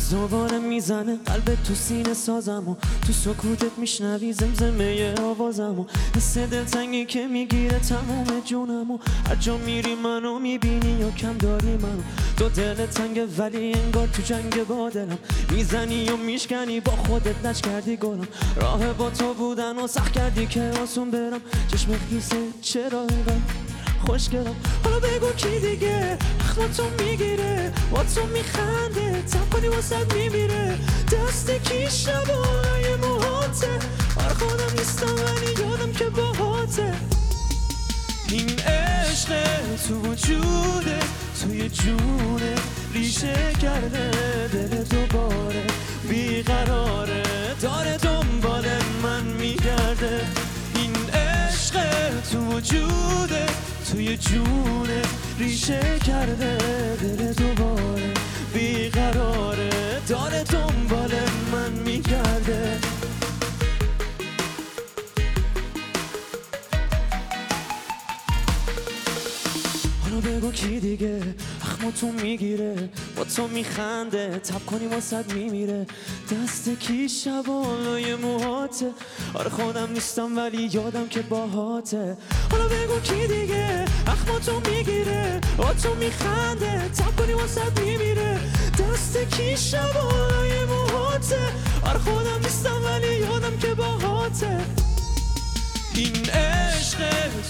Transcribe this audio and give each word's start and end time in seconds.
باز 0.00 0.10
دوباره 0.10 0.58
می‌زنه 0.58 1.16
قلب 1.26 1.62
تو 1.64 1.74
سینه 1.74 2.14
سازم 2.14 2.68
و 2.68 2.76
تو 3.06 3.12
سکوتت 3.12 3.78
میشنوی 3.78 4.32
زمزمه 4.32 5.14
آوازم 5.22 5.78
و 5.80 5.84
حس 6.16 6.38
دلتنگی 6.38 7.04
که 7.04 7.26
می‌گیره 7.26 7.78
تموم 7.78 8.26
جونم 8.44 8.90
و 8.90 8.98
هر 9.28 9.34
جا 9.34 9.56
میری 9.56 9.94
منو 9.94 10.38
می‌بینی 10.38 11.00
یا 11.00 11.10
کم 11.10 11.38
داری 11.38 11.76
منو. 11.76 12.02
تو 12.36 12.48
دل 12.48 12.86
تنگه 12.86 13.26
ولی 13.38 13.72
انگار 13.72 14.06
تو 14.06 14.22
جنگ 14.22 14.64
با 14.64 14.90
دلم. 14.90 15.18
می‌زنی 15.50 16.08
و 16.08 16.16
میشکنی 16.16 16.80
با 16.80 16.92
خودت 16.92 17.46
لج 17.46 17.60
کردی 17.60 17.96
گلم. 17.96 18.28
راه 18.56 18.92
با 18.92 19.10
تو 19.10 19.34
بودن 19.34 19.76
و 19.76 19.86
سخت 19.86 20.12
کردی 20.12 20.46
که 20.46 20.72
آسون 20.82 21.10
برم. 21.10 21.40
چشم 21.72 21.88
خیسه 22.10 22.36
چرا 22.60 23.00
اینقدر 23.00 23.69
خوشگلم 24.06 24.56
حالا 24.84 24.98
بگو 25.00 25.32
کی 25.32 25.60
دیگه؟ 25.60 26.18
اخما 26.40 26.66
تو 26.76 27.04
می‌گیره. 27.04 27.72
با 27.90 28.04
تو 28.14 28.26
میخنده. 28.26 29.22
تب 29.22 29.50
کنی 29.50 29.68
واسد 29.68 30.14
میمیره. 30.14 30.78
دست 31.12 31.50
کی 31.50 31.90
شبای 31.90 32.96
موهاته. 33.00 33.68
آره 34.16 34.34
خودم 34.34 34.72
نیستم 34.78 35.14
ولی 35.14 35.68
یادم 35.68 35.92
که 35.92 36.04
باهاته. 36.04 36.92
این 38.28 38.58
عشق 38.58 39.32
تو 39.88 39.94
وجوده. 39.94 40.98
توی 41.42 41.68
جونه 41.68 42.54
ریشه 42.94 43.52
کرده. 43.62 44.10
دل 44.52 44.84
دوباره 44.84 45.64
بیقراره. 46.08 47.22
داره 47.62 47.96
دنبال 47.96 48.64
من 49.02 49.22
میگرده. 49.22 50.20
این 50.74 50.92
عشق 51.14 51.74
تو 52.32 52.38
وجوده 52.38 52.99
توی 53.92 54.16
جونه 54.16 55.02
ریشه 55.38 55.98
کرده 56.06 56.56
دل 57.02 57.32
دوباره. 57.32 58.14
بیقراره 58.54 59.70
داره 60.08 60.44
دنبال 60.44 61.10
من 61.52 61.72
میگرده. 61.72 62.78
حالا 70.02 70.20
بگو 70.20 70.52
کی 70.52 70.80
دیگه؟ 70.80 71.20
اخما 71.62 71.90
تو 71.90 72.12
می‌گیره 72.12 72.88
با 73.16 73.24
تو 73.24 73.48
میخنده. 73.48 74.38
تب 74.38 74.66
کنی 74.66 74.86
واسد 74.86 75.32
میمیره. 75.32 75.86
دست 76.30 76.70
کی 76.80 77.08
شبالای 77.08 78.14
موهاته؟ 78.14 78.90
آره 79.34 79.50
خودم 79.50 79.92
نیستم 79.92 80.36
ولی 80.36 80.70
یادم 80.72 81.08
که 81.08 81.22
باهاته. 81.22 82.16
حالا 82.50 82.64
بگو 82.64 83.00
کی 83.00 83.26
دیگه 83.26 83.39
تو 84.46 84.70
می‌گیره 84.70 85.40
با 85.56 85.72
تو 85.82 85.94
میخنده 85.94 86.88
تب 86.88 87.16
کنی 87.16 87.32
واسد 87.32 87.80
میمیره. 87.80 88.38
دست 88.78 89.16
کی 89.36 89.56
شبالای 89.56 90.64
موهاته؟ 90.64 91.40
آره 91.82 91.98
خودم 91.98 92.40
نیستم 92.44 92.84
ولی 92.84 93.14
یادم 93.16 93.56
که 93.56 93.74
باهاته. 93.74 94.58
این 95.94 96.30
عشق 96.30 96.98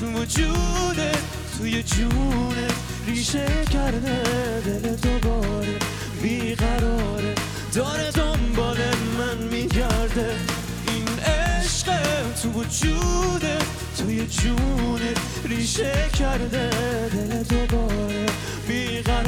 تو 0.00 0.06
وجوده 0.06 1.12
توی 1.58 1.82
جونه 1.82 2.68
ریشه 3.06 3.46
کرده 3.72 4.22
دل 4.66 4.94
دوباره 4.94 5.78
بیقراره. 6.22 7.34
داره 7.74 8.10
دنبال 8.10 8.76
من 9.18 9.38
میگرده. 9.50 10.36
این 10.88 11.08
عشق 11.18 11.88
تو 12.42 12.48
وجوده 12.50 13.58
توی 13.98 14.26
جونه 14.26 15.14
ریشه 15.44 16.08
کرده 16.18 16.70
دل 17.08 17.42
دوباره 17.42 18.26
بیقراره 18.68 19.25